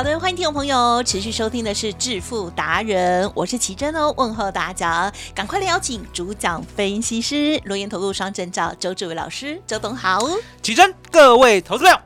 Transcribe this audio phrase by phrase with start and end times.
[0.00, 10.20] 好的，欢迎听众朋友持续收听的是《致富达人》，我是奇珍哦，问候大家，赶快来邀请主讲分析师罗源投顾双证照周志伟老师，周董好，
[10.62, 11.98] 奇珍，各位投资朋友，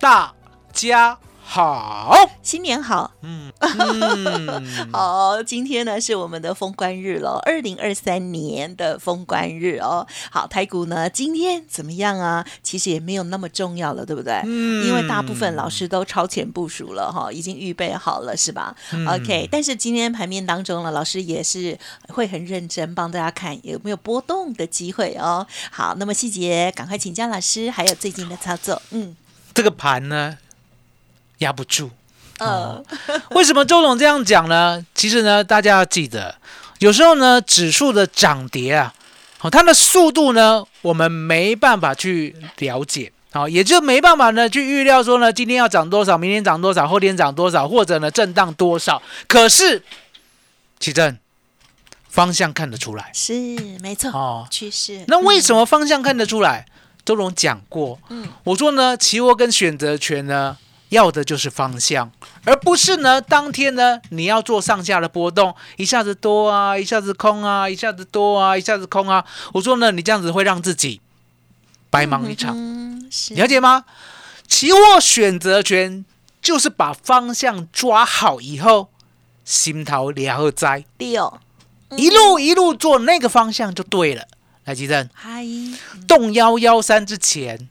[0.00, 0.32] 大
[0.72, 1.18] 家
[1.50, 2.14] 好。
[2.42, 10.06] 新年好，嗯嗯， 好，今天呢是我们的封关日了，二零二三年的封关日哦。
[10.30, 12.46] 好，台股呢今天怎么样啊？
[12.62, 14.40] 其实也没有那么重要了，对不对？
[14.44, 21.76] 嗯因为大部分老师都超前部署了哈，已经预备好了，是吧、嗯 o k 但是今天盘面当中呢，老师也是
[22.08, 25.44] 会很认真帮大家看有没有波动的机会哦。
[25.72, 29.16] 好，那么细节赶快请教老师，还有最近的操作，嗯
[29.52, 30.38] 这个盘呢
[31.40, 31.90] 压不住。
[32.38, 32.82] 呃，
[33.32, 34.82] 为什么周总这样讲呢？
[34.94, 36.34] 其实呢，大家要记得，
[36.78, 38.94] 有时候呢，指数的涨跌啊，
[39.36, 43.12] 好、它的速度呢，我们没办法去了解。
[43.32, 49.00] 好，也就没办法呢去预料说呢，今天要涨多少，明天涨多少，后天涨多少，或者呢震荡多少。
[49.28, 49.82] 可是，
[50.80, 51.16] 奇正
[52.08, 53.32] 方向看得出来是
[53.80, 54.46] 没错，哦。
[54.50, 55.04] 趋势。
[55.06, 55.60] 那为什么？
[55.60, 56.66] 么方向看得出来？
[57.04, 60.56] 周总讲过，嗯我说呢，期货跟选择权呢，
[60.90, 62.12] 要的就是方向，
[62.44, 69.24] 而不是呢，当天呢，你要做上下的波动，一下子多啊，一下子空啊，一下子多啊，一下子空啊。
[69.54, 71.00] 我说呢，你这样子会让自己
[71.90, 73.84] 白忙一场，嗯，了解吗？
[74.46, 76.04] 期货选择权
[76.42, 78.90] 就是把方向抓好以后，
[79.44, 81.38] 心头了哉，六
[81.96, 84.26] 一路一路做那个方向就对了。
[84.64, 85.08] 来，吉正。
[85.14, 85.44] 嗨，
[86.08, 87.68] 动幺幺三之前，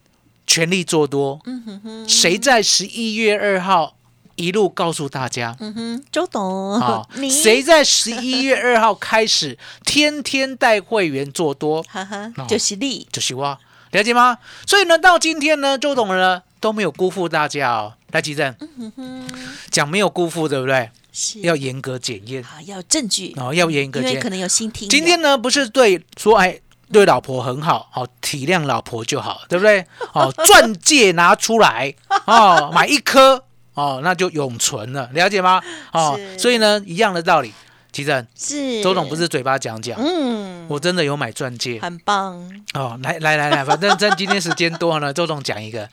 [0.50, 1.40] 全力做多。
[1.46, 3.96] 嗯哼哼，谁在十一月二号
[4.36, 5.56] 一路告诉大家？
[5.60, 9.56] 嗯哼，周董，啊， 你谁在十一月二号开始
[9.86, 11.84] 天天带会员做多？
[11.84, 13.60] 哈哈哦，就是你，就是我，
[13.92, 14.40] 了解吗？
[14.66, 17.94] 所以呢，到今天呢，周董呢都没有辜负大家哦。
[18.12, 19.28] 来，吉正嗯哼，
[19.70, 20.90] 讲没有辜负，对不对？
[21.12, 24.14] 是要严格检验好要证据，哦，要严格检验。
[24.14, 24.90] 因为可能有新听。
[24.90, 26.60] 今天呢，不是对说哎。
[26.92, 29.86] 对老婆很好，好、体谅老婆就好，对不对？
[30.14, 31.94] 哦， 钻戒拿出来，
[32.26, 35.62] 哦，买一颗，哦，那就永存了，了解吗？
[35.94, 37.54] 哦，所以呢，一样的道理。
[37.92, 42.38] 其实是周董不是嘴巴讲讲，嗯，我真的有买钻戒很棒，
[42.74, 42.98] 哦。
[43.02, 45.90] 来来来来，反正趁今天时间多呢， 周董讲一个。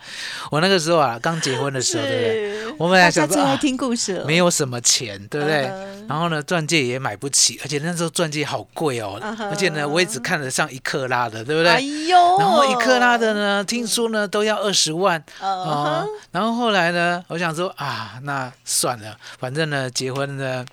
[0.51, 2.75] 我那个时候啊，刚结婚的时候，对不对？
[2.79, 5.71] 我们来想说啊听故事了，没有什么钱，对不对？
[6.07, 9.19] 然后呢，钻戒也买不起，而且那时候钻戒好贵哦，
[9.51, 11.73] 而且呢，我也只看得上一克拉的，对不对？
[11.73, 20.65] 哎呦，然后一克拉的呢，听说呢都要二十万嗯哦，然后后来呢，我想说啊，那算了，反正呢，结婚呢。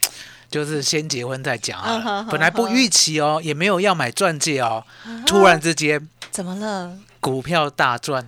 [0.53, 6.95] 就是先结婚再讲啊， 本来不预期哦，也没有要买钻戒哦，嗯突然之间怎么了？
[7.19, 8.23] 股票大赚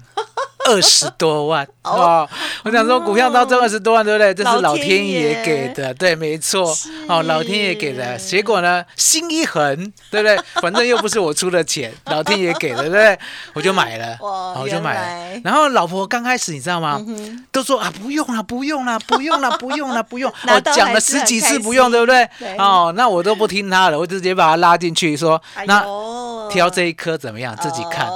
[0.66, 2.30] 二十多万哦哦！
[2.64, 4.34] 我想说股票当中二十多万，对不对？
[4.34, 6.76] 这是老老天天爷爷给的，对，没错
[7.08, 8.18] 哦，老天爷给的。
[8.18, 9.76] 结果呢，心一横，
[10.10, 10.38] 对不对？
[10.62, 13.18] 反正又不是我出的钱，老天爷给的，对不对？
[13.54, 15.42] 我就买了，我就买了。
[15.44, 17.00] 然后老婆刚开始你知道吗？
[17.52, 20.32] 都说啊不用了，不用了，不用了，不用了，不用。
[20.48, 22.58] 哦讲了十几次不用，对不对对？
[22.58, 25.86] 哦，那我都不听他了，我直接把他拉进去说，哎那
[26.50, 27.56] 挑这一颗怎么样？
[27.58, 28.08] 自己看。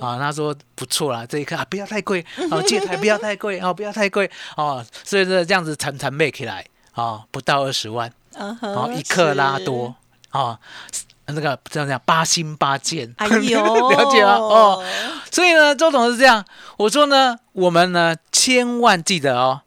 [0.00, 6.64] 哦啊，他说不错啦，这一颗啊不要太贵，哦戒台不要太贵，哦不要太贵，哦，所以说这样子惨惨卖起来，
[6.94, 9.94] 哦不到二十万，嗯哼哦一克拉多，
[10.32, 10.58] 哦
[11.26, 13.60] 那个这样讲八星八箭，哎呦，
[13.90, 14.36] 了解了？
[14.36, 14.84] 哦，
[15.30, 16.44] 所以呢周董是这样，
[16.76, 19.62] 我说呢我们呢千万记得哦，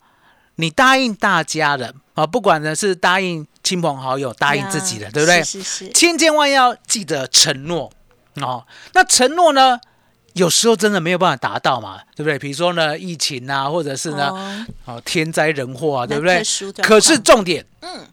[0.57, 5.44] 你答应大家的啊，不管呢是答应亲朋好友，答应自己的，呀对不对？
[5.44, 7.91] 是是是，千千万要记得承诺
[8.35, 8.63] 哦。
[8.94, 9.79] 那承诺呢，
[10.38, 12.38] 有时候真的没有办法达到嘛，对不对？
[12.39, 16.42] 比如说呢，疫情啊，或者是呢，哦哦天灾人祸啊，对不对
[16.81, 18.06] 可是重点，嗯，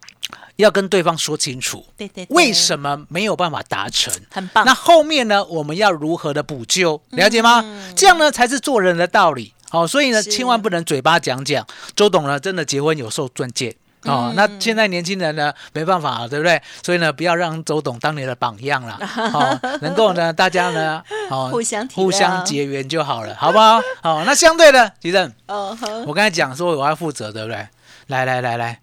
[0.56, 4.12] 要跟对方说清楚，对对，为什么没有办法达成。
[4.30, 4.64] 很棒？
[4.64, 7.00] 那后面呢，我们要如何的补救？
[7.10, 7.64] 了解吗？
[7.96, 9.52] 这样呢才是做人的道理。
[9.70, 11.66] 哦，所以呢，千万不能嘴巴讲讲。
[11.96, 13.76] 周董呢，真的结婚有受钻戒。
[14.04, 16.60] 哦，那现在年轻人呢没办法，对不对？
[16.82, 18.98] 所以呢，不要让周董当你的榜样了。
[19.32, 23.80] 哦，能够呢，大家呢，哦，互相互相结缘就好了，好不好？
[24.02, 27.66] 好，那相对的，吉正，哦，我刚才讲说我要负责，对不对？
[28.08, 28.80] 来来来来，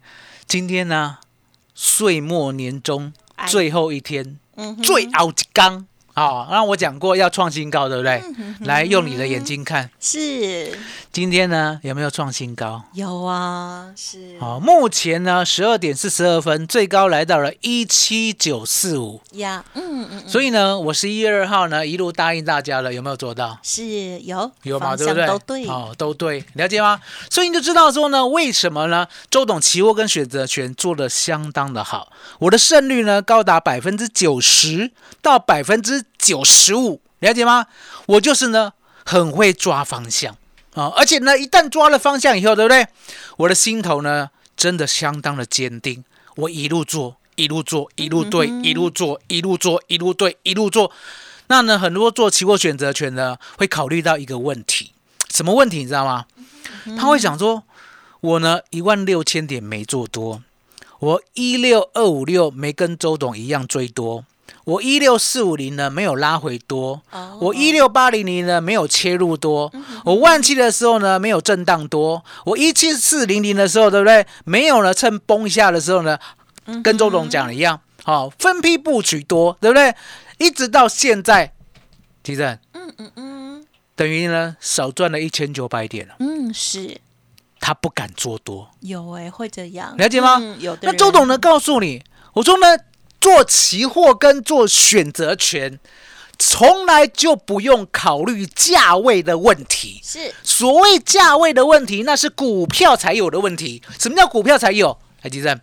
[0.47, 1.17] 今天呢，
[1.75, 4.39] 岁末年终哎最后一天，
[4.83, 6.47] 最后一缸啊！
[6.51, 8.21] 让我讲过要创新高，对不对？
[8.37, 10.75] 嗯来，用你的眼睛看，是
[11.13, 12.81] 今天呢有没有创新高？
[12.93, 19.19] 有啊，是好，目前呢十二点四十二分，最高来到了一七九四五。
[19.33, 23.59] 呀，嗯嗯，所以呢，我十一月二号呢一路答应大家了，有没有做到？
[23.61, 25.27] 是有有嘛，方对不对？
[25.27, 26.97] 都对，哦，都对，了解吗？
[27.29, 29.05] 所以你就知道说呢，为什么呢？
[29.29, 32.09] 周董期货跟选择权做的相当的好，
[32.39, 34.91] 我的胜率呢高达百分之九十
[35.21, 37.65] 到百分之九十五，了解吗？
[38.05, 38.71] 我就是呢
[39.05, 40.37] 很会抓方向
[40.73, 42.87] 啊、而且呢一旦抓了方向以后，对不对？
[43.37, 46.03] 我的心头呢真的相当的坚定，
[46.35, 50.91] 我一路做，一路做，一路对，一路做，一路做，一路对，一路做。
[51.47, 54.93] 那呢，很多做期货选择权的会考虑到一个问题，
[55.29, 56.25] 什么问题你知道吗？
[56.97, 57.63] 他会想说，
[58.21, 60.41] 我呢一万六千点没做多，
[60.99, 64.23] 我一六二五六没跟周董一样追多，
[64.63, 69.71] 我一六四五零呢没有拉回多，哦我一六八零零呢没有切入多，
[70.05, 74.25] 我万七的时候呢没有震荡多，我一七四零零的时候对不对？
[74.45, 76.17] 没有呢趁崩一下的时候呢，
[76.83, 79.93] 跟周董讲的一样，好、分批布局多，对不对？
[80.37, 81.53] 一直到现在，
[82.23, 83.65] 提正，嗯嗯嗯。
[83.95, 86.97] 等于呢少赚了一千九百点了，嗯，是。
[87.63, 88.67] 他不敢做多。
[88.79, 90.39] 有哎，会这样，了解吗？
[90.41, 91.37] 嗯有的那周董呢？
[91.37, 92.01] 告诉你，
[92.33, 92.65] 我说呢，
[93.21, 95.79] 做期货跟做选择权，
[96.37, 100.01] 从来就不用考虑价位的问题。
[100.03, 103.81] 是所谓价位的问题，那是股票才有的问题。
[103.99, 104.97] 什么叫股票才有？
[105.21, 105.57] 来，吉正，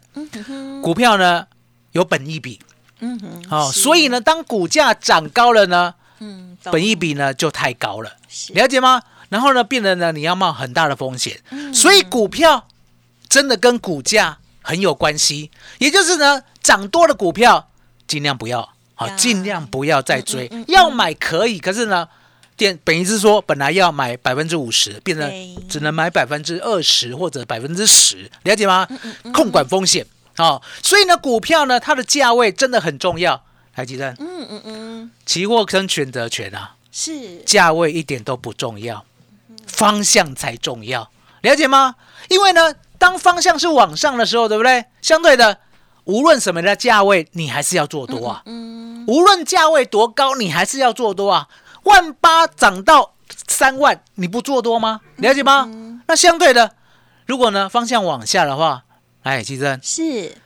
[0.80, 1.48] 股票呢
[1.90, 2.60] 有本益比
[3.00, 8.12] 嗯哼，哦，所以呢，当股价涨高了呢，嗯，本益比呢就太高了。
[8.28, 9.02] 是了解吗？
[9.30, 12.68] 然后呢，变得呢，你要冒很大的风险，嗯所以股票
[13.28, 14.38] 真的跟股价
[14.68, 15.50] 很有关系。
[15.78, 17.70] 也就是呢，涨多的股票
[18.06, 20.50] 尽量不要，好，呀尽量不要再追。
[20.66, 22.06] 要买可以，可是呢，
[22.54, 28.86] 电本意是说，本来要买百分之五十，变成只能买百分之二十或者百分之十，了解吗？
[29.22, 30.06] 嗯控管风险
[30.36, 30.60] 哦。
[30.82, 33.42] 所以呢，股票呢，它的价位真的很重要。
[33.72, 39.04] 还记得，嗯嗯嗯，期货跟选择权啊，是价位一点都不重要，
[39.66, 41.08] 方向才重要，
[41.42, 41.94] 了解吗？
[42.28, 44.84] 因为呢，当方向是往上的时候，对不对？
[45.00, 45.58] 相对的，
[46.04, 48.42] 无论什么的价位，你还是要做多啊。
[48.46, 51.48] 嗯无论价位多高，你还是要做多啊。
[51.84, 53.14] 万八涨到
[53.46, 55.00] 三万，你不做多吗？
[55.16, 55.70] 了解吗？
[56.06, 56.72] 那相对的，
[57.24, 58.84] 如果呢方向往下的话，
[59.22, 60.36] 哎，其实是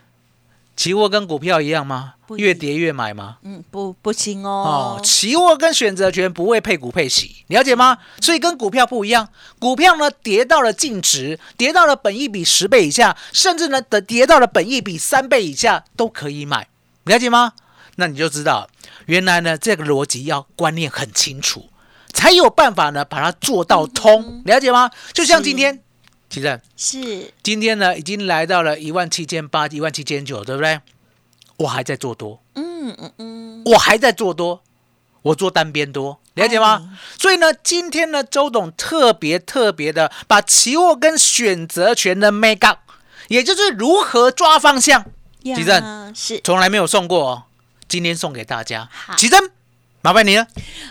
[0.76, 2.14] 期货跟股票一样吗？
[2.38, 3.36] 越跌越买吗？
[3.42, 7.98] 嗯不不行哦哦，，期货跟选择权不会配股配息，了解吗？
[8.22, 9.28] 所以跟股票不一样，
[9.58, 16.68] 股票呢跌到了净值，跌到了本益比十倍以下，甚至呢的跌到了本益比三倍以下都可以买，
[17.04, 17.52] 了解吗？
[17.96, 18.66] 那你就知道，
[19.04, 21.68] 原来呢这个逻辑要观念很清楚，
[22.14, 24.90] 才有办法呢把它做到通，了解吗？
[25.12, 25.82] 就像今天，
[26.32, 27.30] 其实是。
[27.42, 30.80] 今天呢已经来到了一万七千八、一万七千九，对不对？
[31.58, 34.62] 我还在做多，嗯嗯嗯，我还在做多，
[35.20, 36.88] 我做单边多，了解吗？
[36.90, 36.98] 哎。
[37.18, 42.78] 所以呢，今天呢，周董特别特别的把期货跟选择权的 make up，
[43.28, 45.04] 也就是如何抓方向，
[45.42, 46.40] 呀吉正是。
[46.42, 47.42] 从来没有送过哦，
[47.86, 48.88] 今天送给大家。
[48.90, 49.14] 好。
[50.02, 50.44] 麻烦你了。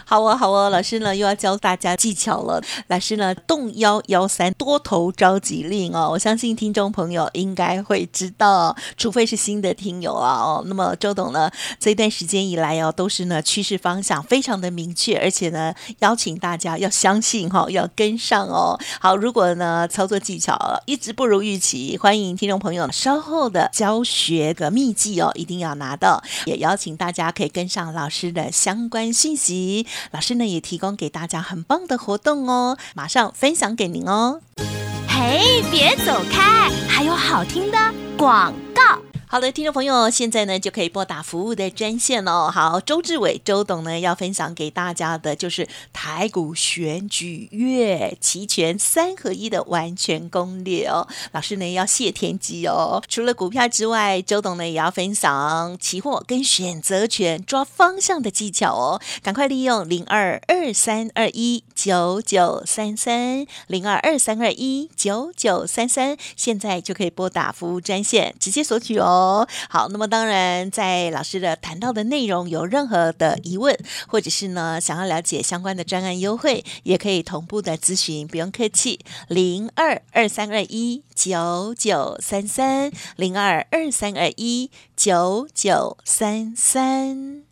[0.06, 2.64] 好哦，好哦，老师呢又要教大家技巧了。
[2.88, 10.64] 老师呢，动幺幺三多头召集令哦，我相信听众朋友应该会知道，除非是新的听友啊哦。
[10.66, 18.80] 那么周董呢，这段时间以来哦，都是呢趋势方向非常的明确，而且呢，邀请大家要相信哈、要跟上哦。
[19.02, 29.88] 好，如果呢操作技巧一直不如预期，欢迎听众朋友稍后的教学的秘籍哦，一定要拿到，也邀请大家可以跟上老师的相关信息。
[30.12, 34.42] 老师呢也提供给大家很棒的活动哦，马上分享给您哦。
[35.08, 37.78] 嘿，别走开，还有好听的
[38.18, 39.11] 广告。
[39.32, 42.52] 好的，听众朋友，现在呢就可以拨打服务的专线哦。
[42.54, 51.08] 好，周志伟周董呢要分享给大家的就是台股选举月期权三合一的完全攻略哦。
[51.32, 53.02] 老师呢要谢天机哦。
[53.08, 59.02] 除了股票之外，周董呢也要分享期货跟选择权抓方向的技巧哦。
[59.24, 69.21] 赶快利用零二二三二一九九三三零二二三二一九九三三，现在就可以拨打服务专线直接索取哦。
[69.70, 87.44] 好，那么当然，在老师的谈到的内容有任何的疑问，或者是呢想要了解相关的专案优惠，也可以同步的咨询，不用客气，零二二三二一九九三三，零二二三二一九九三三。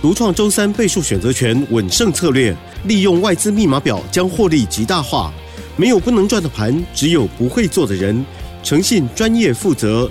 [0.00, 5.32] 独创周三倍数选择权稳胜策略，利用外资密码表将获利极大化。
[5.76, 8.24] 没有不能赚的盘，只有不会做的人。
[8.62, 10.10] 诚信、专业、负责。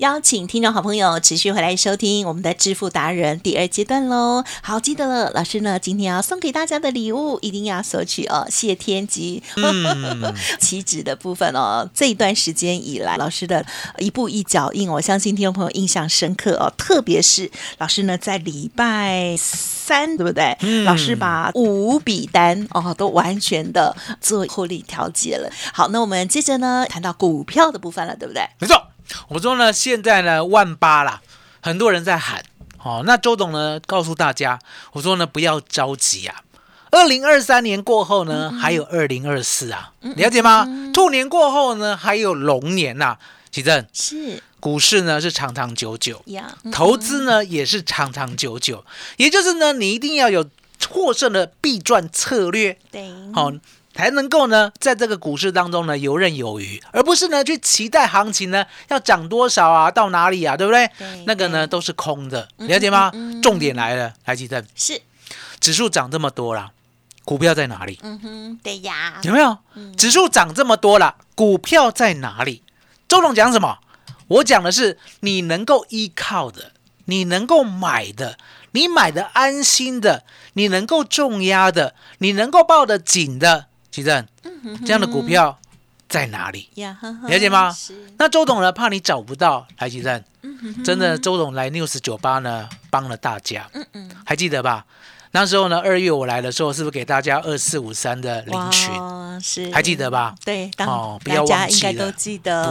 [0.00, 4.42] 邀请听众好朋友持续回来收听我们的致富达人第二阶段喽。
[4.62, 8.46] 好，记得了，老师呢今天要送给大家的礼物一定要索取哦。
[8.48, 9.42] 谢天机，
[10.58, 13.66] 期指的部分哦，这一段时间以来，老师的
[13.98, 16.72] 一步一脚印，我相信听众朋友印象深刻哦。
[16.78, 20.56] 特别是老师呢在礼拜三，对不对？
[20.84, 25.52] 老师把五笔单哦都完全的做获利调节了。
[25.74, 28.48] 好，那我们接着呢谈到股票的部分了，对不对？
[28.60, 28.82] 没错。
[29.28, 31.20] 我说呢，现在呢万八啦，
[31.60, 32.42] 很多人在喊，
[32.82, 34.58] 哦，那周董呢告诉大家，
[34.92, 36.42] 我说呢不要着急啊，
[36.90, 40.66] 二零二三年过后呢还有二零二四啊，了解吗？
[40.92, 43.16] 兔年过后呢还有龙年呐，
[43.50, 43.86] 奇正。
[43.92, 44.42] 是。
[44.60, 46.22] 股市呢是长长久久，
[46.70, 48.84] 投资呢也是长长久久，
[49.16, 50.44] 也就是呢你一定要有
[50.90, 53.50] 获胜的必赚策略，对，好。
[53.94, 60.88] 才能够呢，在这个股市当中呢游刃有余，而不是呢去期待行情呢要涨多少啊，到哪里啊，对不对？
[61.26, 63.12] 那个呢都是空的，了解吗？
[63.42, 65.00] 重点来了，来记得是
[65.58, 66.72] 指数涨这么多了，
[67.24, 67.98] 股票在哪里？
[68.02, 69.58] 嗯哼，对呀，有没有？
[69.96, 72.62] 指数涨这么多了，股票在哪里？
[73.08, 73.78] 周总讲什么？
[74.28, 76.72] 我讲的是你能够依靠的，
[77.06, 78.38] 你能够买的。
[78.72, 83.66] 你买的安心的，你能够重压的，你能够抱得紧的。
[83.90, 84.26] 奇正，
[84.84, 85.58] 这样的股票
[86.08, 86.68] 在哪里？
[86.74, 87.74] 了解吗？
[88.18, 88.70] 那周董呢？
[88.72, 90.22] 怕你找不到，来奇正，
[90.84, 93.68] 真的，周董来 news 酒吧呢，帮了大家。
[93.72, 94.84] 嗯嗯，还记得吧？
[95.32, 98.92] 那时候呢，二月我来的时候，是不是给大家二四五三的领群？
[99.40, 100.34] 是，还记得吧？
[100.44, 102.12] 对，哦，不要忘记了，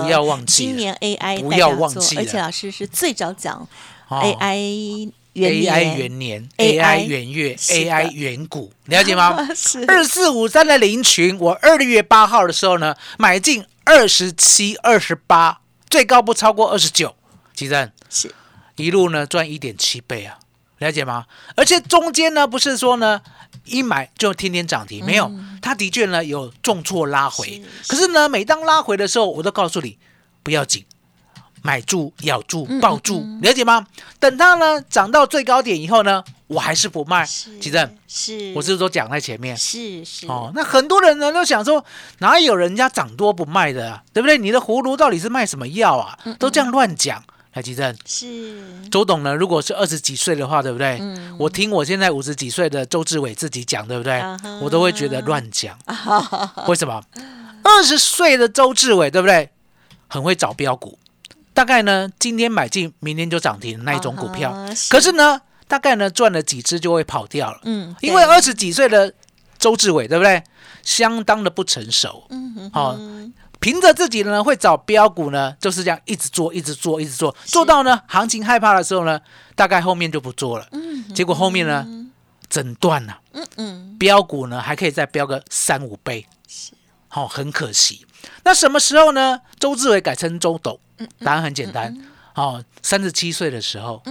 [0.01, 3.67] 不要忘记，今年 AI 不要忘记，而且老师是最早讲
[4.09, 5.11] AI。
[5.47, 9.37] AI 元年，AI 元月，AI 元股，了解吗？
[9.55, 17.15] 是二四五三的零群，我二月八号的时候呢，买进二十七、二十八，最高不超过二十九，
[17.53, 17.91] 几正？
[18.09, 18.33] 是
[18.75, 20.39] 一路呢赚一点七倍啊，
[20.79, 21.25] 了解吗？
[21.55, 23.21] 而且中间呢，不是说呢
[23.65, 25.31] 一买就天天涨停，没有，
[25.61, 29.97] 它的确呢有重挫拉回，可是呢，每当拉回的时候，我都告诉你
[30.43, 30.85] 不要紧。
[31.61, 33.85] 买住、咬住、抱住，了解吗？
[34.19, 37.25] 等它呢涨到最高点以后呢，我还是不卖。
[37.25, 39.55] 奇正，是，我是都讲在前面？
[39.57, 41.83] 是是哦，那很多人呢都想说，
[42.19, 44.03] 哪有人家涨多不卖的啊？
[44.13, 44.37] 对不对？
[44.37, 46.17] 你的葫芦到底是卖什么药啊？
[46.37, 47.23] 都这样乱讲。
[47.53, 48.53] 来，奇正，是
[48.91, 49.33] 周董呢？
[49.33, 51.01] 如果是二十几岁的话，对不对？
[51.37, 54.21] 我听我现在五十几岁的周志伟自己讲，对不对？
[54.61, 55.75] 我都会觉得乱讲。
[56.67, 57.01] 为什么？
[57.63, 59.49] 二十岁的周志伟，对不对？
[60.07, 60.97] 很会找标股。
[61.59, 64.49] 大概呢，今天买进，明天就涨停那一种股票。
[64.89, 67.59] 可是呢，大概呢赚了几只就会跑掉了。
[67.63, 69.13] 嗯，因为二十几岁的
[69.57, 70.41] 周志伟，对不对？
[70.83, 72.25] 相当的不成熟。
[72.29, 72.71] 嗯哼。
[72.71, 72.97] 好，
[73.59, 79.19] 凭着自己呢会找标股呢，就是这样一直做，一直做，一直做，做到呢行情害怕的时候呢，
[79.53, 80.65] 大概后面就不做了。
[80.71, 81.13] 嗯。
[81.13, 81.85] 结果后面呢，
[82.49, 83.19] 整断了。
[83.33, 83.97] 嗯嗯。
[83.99, 86.25] 标股呢还可以再标个三五倍。
[86.47, 86.71] 是。
[87.09, 88.05] 好，很可惜。
[88.43, 89.41] 那什么时候呢？
[89.59, 90.79] 周志伟改成周董。
[91.19, 91.97] 答案很简单，
[92.35, 94.03] 哦，三十七岁的时候，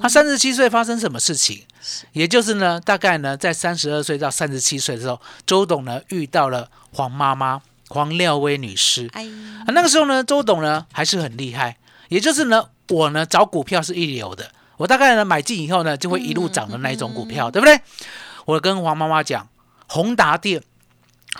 [0.00, 1.64] 他三十七岁发生什么事情？
[2.12, 9.08] 也就是呢，大概呢，在三十二岁到三十七岁的时候，周董呢遇到了黄妈妈黄廖薇女士。
[9.12, 11.76] 啊，那个时候呢，周董呢还是很厉害，
[12.10, 17.80] 也就是呢，我呢找股票是一流的，我大概呢买进以后呢，就会一路涨的那一种股票，对不对？
[18.44, 19.48] 我跟黄妈妈讲，
[19.88, 20.62] 宏达电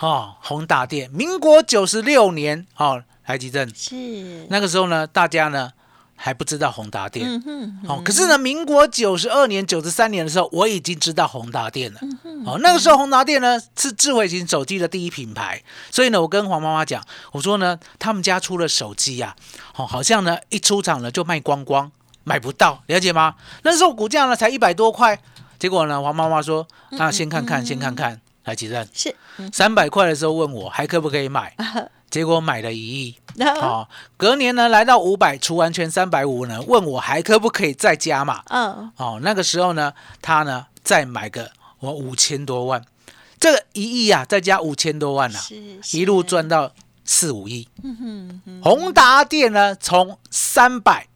[0.00, 5.72] 哦，宏达电，民国九十六年哦，台积电是，那个时候呢，大家呢
[6.14, 7.26] 还不知道宏达电。
[7.28, 12.00] 嗯哼，哦，可是呢，民国九十二年、九十三年的时候，我已经知道宏达电了。
[12.24, 19.34] 嗯哦，那个时候宏达电呢是智慧型手机的第一品牌，所以呢，我跟黄妈妈讲，我说呢，他们家出了手机呀、
[19.76, 21.90] 哦，好像呢一出厂呢就卖光光，
[22.22, 23.34] 买不到，了解吗？
[23.62, 25.18] 那时候股价呢才一百多块，
[25.58, 29.50] 结果呢，黄妈妈说，那先看看，先看看，来几阵，是，嗯。
[29.52, 31.54] 三百块的时候问我还可不可以买，
[32.08, 33.16] 结果买了一亿。
[33.38, 33.86] 那哦，
[34.16, 38.42] 隔年呢来到五百，除完全三百五呢，问我还可不可以再加嘛？
[38.48, 41.50] 嗯，哦，那个时候呢，他呢再买个
[41.80, 42.82] 我五千多万，
[43.38, 45.40] 这个一亿啊，再加五千多万啊，
[45.92, 46.72] 一路，赚到
[47.04, 47.68] 四五亿。
[47.82, 51.08] 嗯哼哼，宏达电呢，从三百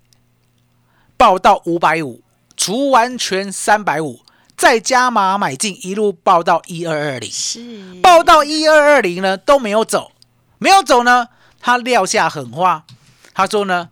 [1.16, 2.22] 报到五百五，
[2.56, 4.20] 除完全三百五，
[4.60, 7.30] 再加码买进，一路报到一二二零。
[7.30, 10.12] 是，报到一二二零呢都没有走，
[10.58, 12.84] 没有走呢，他撂下狠话，
[13.32, 13.88] 他说呢，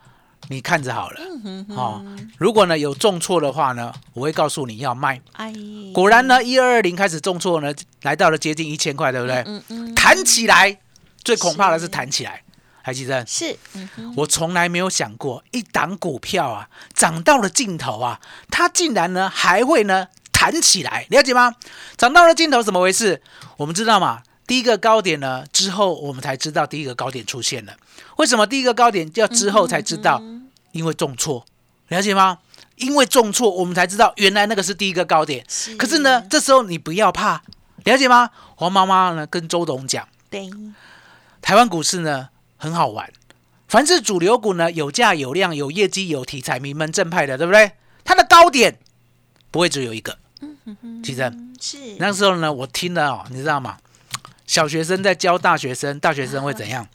[0.51, 2.05] 你看着好了，嗯哼哦，
[2.37, 5.19] 如果呢有重挫的话呢，我会告诉你要卖。
[5.33, 5.51] 哎，
[5.95, 7.73] 果然呢，一二二零开始重挫呢，
[8.03, 9.43] 来到了接近一千块，对不对？
[9.47, 10.79] 嗯嗯，弹起来，
[11.25, 12.43] 最恐怕的是是弹起来。
[12.83, 13.25] 还记得？
[13.27, 18.21] 是，嗯，我从来没有想过，一档股票啊，涨到了尽头啊，
[18.51, 21.57] 它竟然呢还会呢弹起来，了解吗？
[21.97, 23.21] 涨到了尽头，怎么回事？
[23.57, 27.73] 我们知道嘛，第一个高点呢之后，我们才知道第一个高点出现了。
[28.19, 30.23] 为什么第一个高点要之后才知道？
[30.71, 31.45] 因为重挫，
[31.89, 32.39] 了解吗？
[32.77, 35.45] 因为重挫，我们才知道原来那个是第一个高点。
[35.49, 37.43] 是可是呢，这时候你不要怕，
[37.83, 38.31] 了解吗？
[38.55, 40.07] 黄妈妈呢跟周董讲。
[40.31, 40.49] 对，
[41.43, 43.13] 台湾股市呢很好玩，
[43.67, 47.73] 凡是主流股呢有价有量、有业绩、有题材、名门正派的，对不对？
[48.05, 48.79] 它的高点
[49.51, 50.17] 不会只有一个。
[51.03, 53.77] 其实是，那时候呢，我听了哦，你知道吗？
[54.47, 56.87] 小学生在教大学生，大学生会怎样？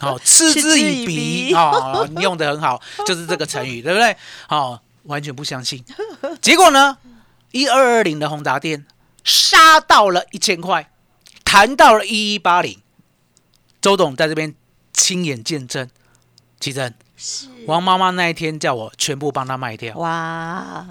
[0.00, 4.16] 好、嗤之以鼻哦，你用的很好，就是这个成语，对不对？
[4.48, 5.84] 好、完全不相信。
[6.40, 6.98] 结果呢，
[7.52, 8.84] 一二二零的宏达店
[9.22, 10.90] 杀到了一千块，
[11.44, 12.80] 弹到了一一八零。
[13.80, 14.52] 周董在这边
[14.92, 15.88] 亲眼见证，
[17.66, 20.86] 王妈妈那一天叫我全部帮她卖掉，哇，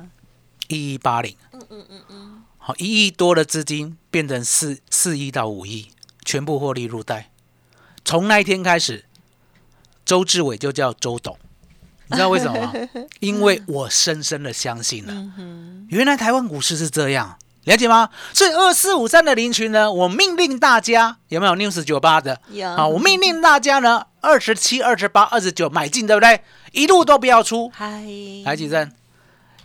[0.70, 1.36] 一一八零。
[1.72, 5.88] 嗯嗯嗯嗯，好，一亿多的资金变成四四亿到五亿，
[6.26, 7.32] 全部获利入袋。
[8.04, 9.06] 从那一天开始，
[10.04, 11.38] 周志伟就叫周董，
[12.08, 12.74] 你知道为什么吗？
[13.22, 15.14] 因为我深深的相信了，
[15.88, 18.10] 原来台湾股市是这样，了解吗？
[18.34, 22.42] 所以二四五三的林群呢，我命令大家有没有 news 九八的？
[22.50, 26.42] 有好，我命令大家呢，二十七、二十八、二十九买进，对不对？
[26.74, 27.72] 一路都不要出。
[27.74, 28.04] 嗨，
[28.44, 28.92] 来几阵？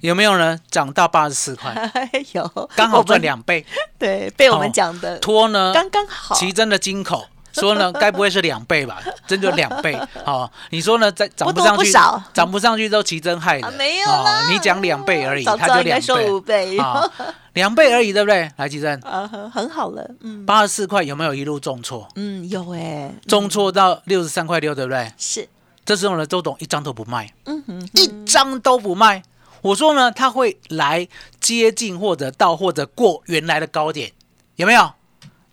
[0.01, 0.59] 有没有呢？
[0.71, 1.75] 涨到八十四块，
[2.33, 3.65] 有，刚好赚，两倍。
[3.99, 5.73] 对，被我们哦讲的托呢？
[5.75, 9.03] 刚刚好，奇珍的金口说呢， 该不会是两倍吧？
[9.27, 10.51] 真就两倍哦。
[10.71, 11.11] 你说呢？
[11.11, 11.91] 再涨不上去
[12.35, 14.07] 涨不上去都奇珍害的、啊没有
[14.51, 17.11] 你讲两倍而已，早知道它就两应该说五倍，啊，
[17.55, 18.51] 两倍而已，对不对？
[18.57, 22.07] 来，奇珍，啊，很好了，嗯八十四块有没有一路重挫？
[22.17, 25.11] 嗯，有哎，重挫到六十三块六，对不对？
[25.17, 25.49] 是，
[25.87, 29.23] 这时候呢，周董一张都不卖，嗯哼，一张都不卖。
[29.67, 31.09] 我说呢，他会来
[31.41, 34.13] 接近或者到或者过原来的高点，
[34.55, 34.93] 有没有？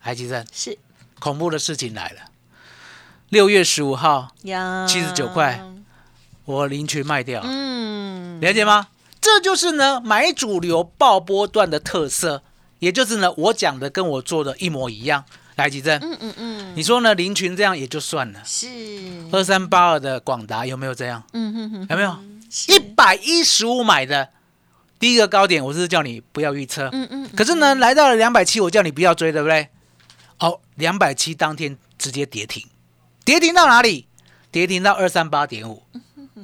[0.04, 0.78] 来，奇珍，是
[1.20, 2.22] 恐怖的事情来了。
[3.30, 4.36] 六月十五号，
[4.88, 5.64] 七十九块，
[6.46, 8.90] 我林群卖掉，嗯，了解吗？
[9.20, 12.44] 这就是呢买主流爆波段的特色，
[12.80, 15.26] 也就是呢我讲的跟我做的一模一样。
[15.56, 17.14] 来，吉正，嗯嗯嗯，你说呢？
[17.14, 18.68] 林群这样也就算了，是，
[19.32, 21.24] 二三八二的广达有没有这样？
[21.34, 22.18] 嗯哼哼，有没有？
[22.54, 24.30] 是一百一十五买的，
[25.00, 29.70] 第一个高点我是叫你不要预测，嗯嗯，可是呢来到了两百七，我叫你不要追，对不对？
[30.38, 32.64] 哦，两百七当天直接跌停，
[33.26, 34.08] 跌停到哪里？
[34.52, 35.82] 跌停到二三八点五。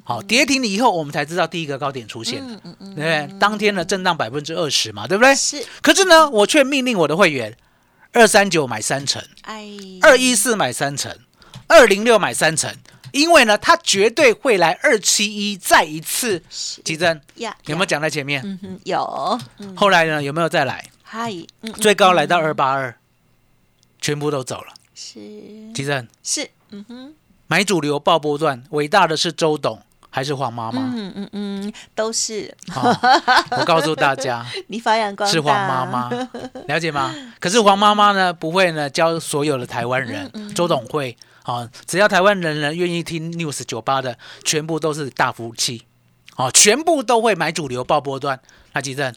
[0.04, 3.40] 好，跌停了以后，我们才知道第一个高点出现了，嗯嗯对不对？
[3.40, 5.36] 当天呢震荡百分之二十嘛，对不对？
[5.36, 7.56] 是，可是呢，我却命令我的会员，
[8.14, 9.68] 二三九买三成，哎，
[10.02, 11.16] 二一四买三成，
[11.68, 12.74] 二零六买三成，
[13.12, 16.82] 因为呢，它绝对会来二七一再一次是。
[16.84, 18.42] 急增，呀，有没有讲在前面？
[18.44, 20.86] 嗯哼，有，嗯，后来呢，有没有再来？
[21.04, 22.96] 嗨，嗯，最高来到二八二，
[24.00, 24.74] 全部都走了。
[24.94, 25.20] 是。
[25.74, 27.14] 急增是，嗯哼，
[27.48, 30.82] 买主流爆波段，伟大的是周董还是黄妈妈？
[30.94, 32.56] 嗯嗯嗯，都是。
[32.70, 32.90] 好
[33.52, 36.10] 我告诉大家， 你发扬光大，是黄妈妈，
[36.68, 37.16] 了解吗？
[37.40, 45.84] 可是黄妈妈呢，不会呢教所有的台湾人，周董会啊，只要台湾人人愿意听 News 九八的，全部都是大福气，
[46.36, 48.40] 哦，全部都会买主流爆波段，
[48.74, 49.14] 那吉正，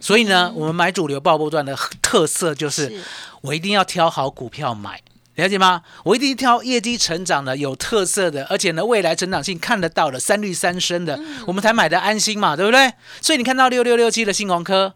[0.00, 3.02] 所以呢，我们买主流爆波段的特色就是是
[3.42, 5.02] 我一定要挑好股票买。
[5.34, 5.82] 了解吗？
[6.02, 12.94] 我一定挑业绩成长的、有特色的，而且呢未来成长性看得到的、三绿三升的，我们才买的安心嘛，对不对？
[13.20, 14.94] 所以你看到六六六七的新鸿科，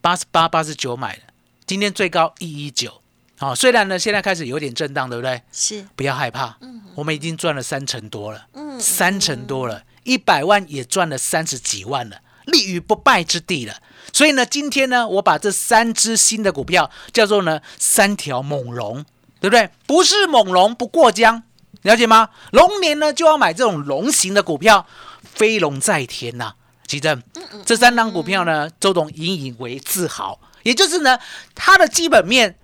[0.00, 1.22] 八十八、八十九买的，
[1.64, 3.01] 今天最高一一九。
[3.42, 5.42] 好，虽然呢现在开始有点震荡，对不对？
[5.50, 13.74] 是，不要害怕，嗯我们已经赚了三成多了，嗯三成多了，一百万也赚了三十几万了，立于不败之地了。
[14.12, 19.04] 所以呢，今天呢，我把这三只新的股票叫做呢三条猛龙，
[19.40, 19.70] 对不对？
[19.88, 21.42] 不是猛龙不过江，
[21.80, 22.28] 了解吗？
[22.52, 24.86] 龙年呢就要买这种龙型的股票，
[25.24, 26.54] 飞龙在天呐、
[26.86, 27.20] 奇正，
[27.66, 31.18] 这三档股票呢，周董引以为自豪，也就是呢，
[31.56, 32.56] 它的基本面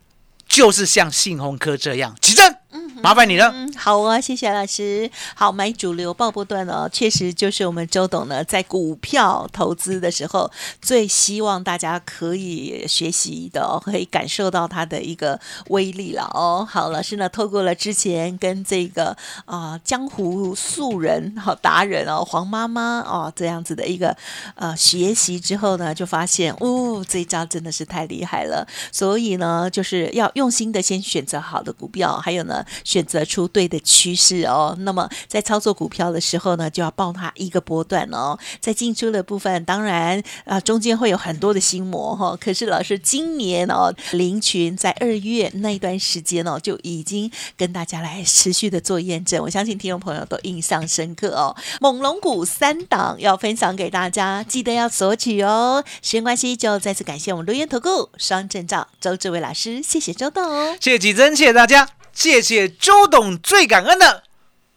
[0.49, 2.57] 就是像信鸿科这样，起正，
[3.03, 3.51] 麻烦你了。
[3.55, 5.11] 嗯，好啊，谢谢老师。
[5.35, 16.67] 好，买主流爆波段哦，确实就是我们周董呢在股票投资的时候，最希望大家可以学习的哦，可以感受到它的一个威力了哦。
[16.69, 24.17] 好，老师呢透过了之前跟这个啊、江湖素人好达人哦黄妈妈哦这样子的一个
[24.55, 34.75] 呃学习之后呢，就发现哦这一招真的是太厉害了，所以呢就是要用心的先选择好的股票，还有呢选择出对的趋势哦。
[34.81, 38.39] 那么在操作股票的时候呢，就要抱它一个波段哦。
[38.61, 51.55] 在进出的部分，当然啊中间会有很多的心魔哈、可是老师今年哦，林群在二月那一段时间哦，就已经跟大家来持续的做验证，我相信听众朋友都印象深刻哦。
[51.83, 55.85] 猛龙股三档要分享给大家，记得要索取哦。
[56.01, 60.77] 时间关系，就再次感谢我们留言投顾双证照周志伟老师，谢谢周董哦。
[60.81, 61.89] 谢谢吉珍，谢谢大家，
[62.19, 64.25] 谢谢周董，最感恩的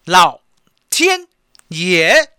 [0.05, 0.41] 老
[0.91, 1.25] 天
[1.69, 2.29] 爷。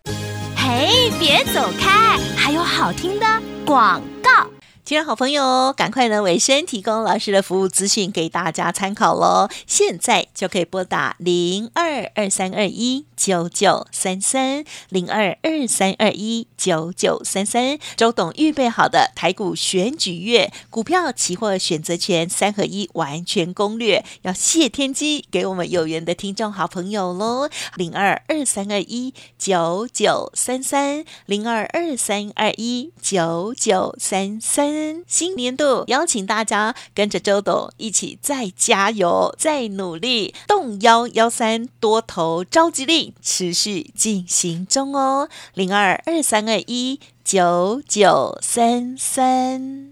[0.57, 3.27] 嘿，别走开，还有好听的
[3.67, 4.49] 广告。
[4.85, 9.49] 亲爱好朋友，赶快呢为生提供老师的服务资讯给大家参考喽！
[9.67, 17.78] 现在就可以拨打零二二三二一九九三三零二二三二一九九三三。
[17.96, 27.48] 周董预备好的台股选举月股票、期货、选择权三合一完全攻略，要谢天机给我们有缘的听众好朋友喽！
[27.76, 35.05] 零二二三二一九九三三零二二三二一九九三三。
[35.07, 49.91] 新年度邀请大家跟着周董一起再加油、再努力，动幺幺三多头召集令持续进行中哦，零二二三二一九九三三。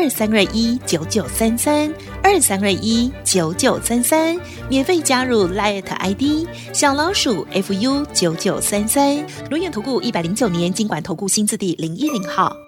[0.00, 4.38] 二三二一九九三三二三二一九九三三，
[4.70, 9.16] 免费加入 Light ID 小老鼠 fu 九九三三。
[9.50, 12.67] 轮源投顾一百零九年经管投顾新字第零一零号。